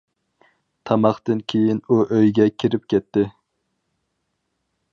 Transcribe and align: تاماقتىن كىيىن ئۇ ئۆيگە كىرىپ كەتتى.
تاماقتىن 0.89 1.43
كىيىن 1.53 1.81
ئۇ 1.95 1.99
ئۆيگە 2.17 2.47
كىرىپ 2.63 2.89
كەتتى. 2.95 3.27